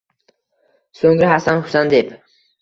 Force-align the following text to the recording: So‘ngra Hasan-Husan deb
So‘ngra 1.01 1.29
Hasan-Husan 1.33 1.93
deb 1.93 2.11